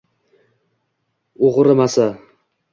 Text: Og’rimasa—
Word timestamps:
Og’rimasa— 1.51 2.11